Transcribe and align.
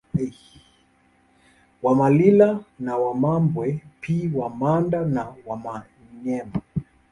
Wamalila 1.83 2.59
na 2.79 2.97
Wamambwe 2.97 3.83
pi 4.01 4.31
Wamanda 4.35 5.05
na 5.05 5.35
Wamanyema 5.45 6.61